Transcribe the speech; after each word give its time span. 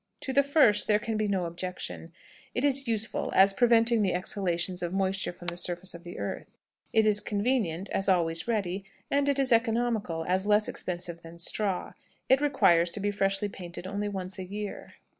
To 0.21 0.33
the 0.33 0.41
first 0.41 0.87
there 0.87 0.97
can 0.97 1.15
be 1.15 1.27
no 1.27 1.45
objection: 1.45 2.11
it 2.55 2.65
is 2.65 2.87
useful, 2.87 3.31
as 3.35 3.53
preventing 3.53 4.01
the 4.01 4.15
exhalations 4.15 4.81
of 4.81 4.91
moisture 4.95 5.31
from 5.31 5.49
the 5.49 5.57
surface 5.57 5.93
of 5.93 6.03
the 6.03 6.17
earth; 6.17 6.57
it 6.91 7.05
is 7.05 7.19
convenient, 7.19 7.87
as 7.89 8.09
always 8.09 8.47
ready; 8.47 8.83
and 9.11 9.29
it 9.29 9.37
is 9.37 9.51
economical, 9.51 10.25
as 10.27 10.47
less 10.47 10.67
expensive 10.67 11.21
than 11.21 11.37
straw. 11.37 11.93
It 12.29 12.41
requires 12.41 12.89
to 12.89 12.99
be 12.99 13.11
fresh 13.11 13.39
painted 13.51 13.85
only 13.85 14.09
once 14.09 14.39
a 14.39 14.43
year." 14.43 14.95